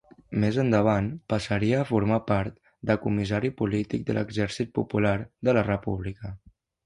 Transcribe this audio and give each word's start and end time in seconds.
Més 0.43 0.55
endavant 0.61 1.09
passaria 1.33 1.81
a 1.81 1.85
formar 1.89 2.17
part 2.31 2.55
de 2.91 2.95
comissari 3.05 3.53
polític 3.61 4.07
de 4.09 4.17
l'Exèrcit 4.19 4.75
Popular 4.81 5.15
de 5.49 5.55
la 5.59 5.67
República. 5.71 6.35